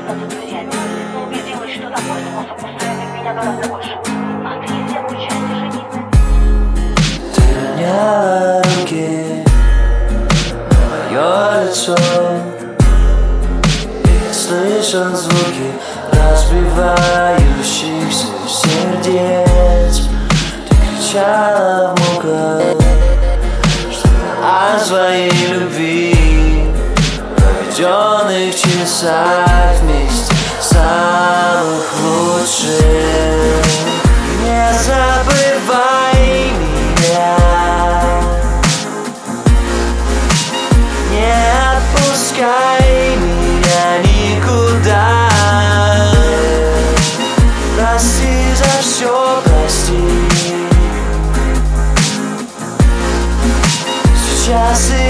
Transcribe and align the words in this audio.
способ 0.00 0.28
доверять. 0.28 0.66
Убедилась, 1.26 1.72
что 1.72 1.90
такой 1.90 2.22
звуки 15.16 15.72
разбивающихся 16.12 18.26
сердец. 18.48 20.08
Ты 20.68 20.76
кричала 20.76 21.94
в 21.94 21.96
муках, 22.14 22.76
что 23.90 24.08
о 24.42 24.78
своей 24.78 25.32
любви. 25.48 26.19
Проведенных 27.70 28.52
часах 28.56 29.76
вместе 29.80 30.34
самых 30.60 31.86
лучших. 32.02 33.64
Не 34.42 34.72
забывай 34.74 36.50
меня. 36.58 37.36
Не 41.12 41.32
отпускай 41.76 43.16
меня 43.16 43.98
никуда. 44.02 45.28
Прости 47.76 48.52
за 48.56 48.82
все, 48.82 49.42
прости. 49.44 50.02
Сейчас 54.26 54.90
или 54.90 55.09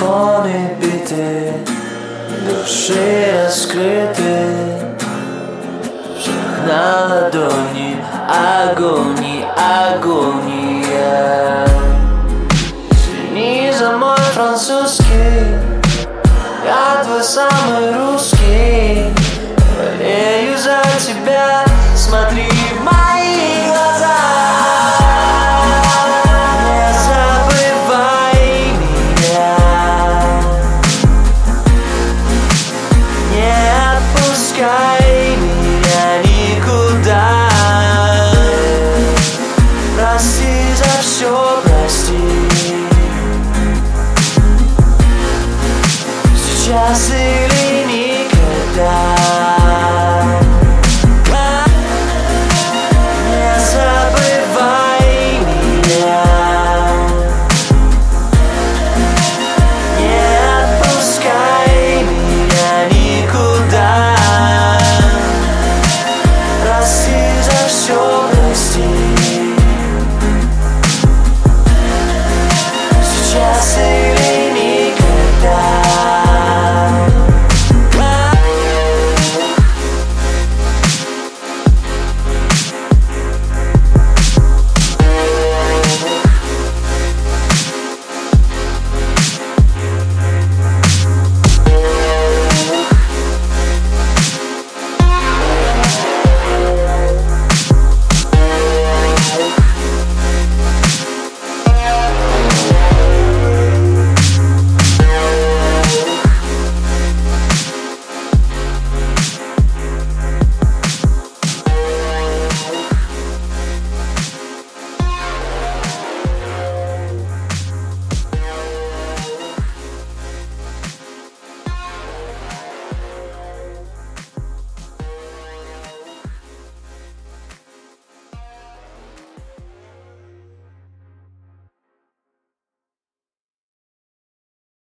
Телефоны 0.00 0.78
биты, 0.80 1.52
души 2.48 3.44
раскрыты. 3.44 4.46
На 6.66 7.06
ладони, 7.06 8.02
огонь, 8.26 9.44
агония 9.56 10.56
Извини 12.90 13.72
за 13.78 13.92
мой 13.98 14.16
французский 14.32 15.58
Я 16.64 17.02
твой 17.04 17.22
самый 17.22 17.92
русский. 17.92 19.12
Болею 19.76 20.56
за 20.56 20.82
тебя 20.98 21.69